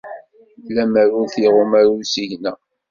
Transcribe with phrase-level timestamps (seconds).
[0.75, 2.53] Lemmer ur t-iɣum usigna.